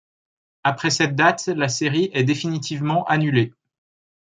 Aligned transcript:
Après 0.63 0.89
cette 0.89 1.15
date 1.15 1.45
la 1.45 1.69
série 1.69 2.09
est 2.13 2.23
définitivement 2.23 3.05
annulée. 3.05 3.53